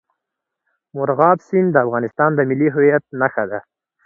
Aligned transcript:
مورغاب 0.95 1.37
سیند 1.47 1.69
د 1.73 1.77
افغانستان 1.85 2.31
د 2.35 2.39
ملي 2.49 2.69
هویت 2.75 3.03
نښه 3.19 3.43
ده. 3.51 3.59